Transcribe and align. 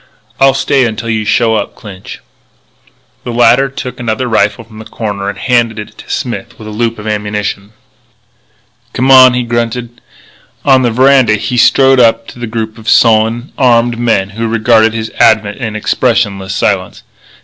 "I'll 0.39 0.55
stay 0.55 0.87
until 0.87 1.11
you 1.11 1.25
show 1.25 1.53
up, 1.53 1.75
Clinch." 1.75 2.21
The 3.23 3.31
latter 3.31 3.69
took 3.69 3.99
another 3.99 4.27
rifle 4.27 4.63
from 4.63 4.79
the 4.79 4.85
corner 4.85 5.29
and 5.29 5.37
handed 5.37 5.77
it 5.77 5.95
to 5.99 6.09
Smith 6.09 6.57
with 6.57 6.67
a 6.67 6.71
loop 6.71 6.97
of 6.97 7.05
ammunition. 7.07 7.73
"Come 8.93 9.11
on," 9.11 9.35
he 9.35 9.43
grunted. 9.43 10.01
On 10.65 10.81
the 10.81 10.89
veranda 10.89 11.35
he 11.35 11.55
strode 11.55 11.99
up 11.99 12.25
to 12.29 12.39
the 12.39 12.47
group 12.47 12.79
of 12.79 12.89
sullen, 12.89 13.53
armed 13.59 13.99
men 13.99 14.31
who 14.31 14.47
regarded 14.47 14.95
his 14.95 15.11
advent 15.19 15.57
in 15.57 15.75
expressionless 15.75 16.55
silence. 16.55 17.03